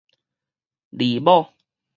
[0.97, 1.53] 離某